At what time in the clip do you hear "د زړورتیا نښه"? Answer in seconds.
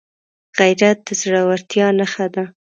1.07-2.27